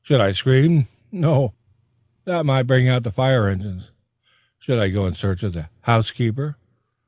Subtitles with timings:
[0.00, 0.86] Should I scream?
[1.10, 1.54] No,
[2.24, 3.90] that might bring out the fire engines.
[4.60, 6.56] Should I go in search of the housekeeper?